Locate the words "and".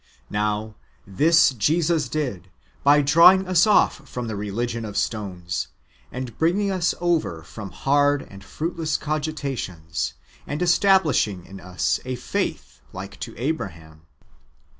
6.11-6.35, 8.23-8.43, 10.47-10.59